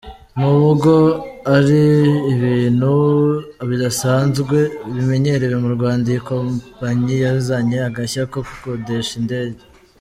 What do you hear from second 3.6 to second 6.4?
bidasanzwe bimenyerewe mu Rwanda, iyi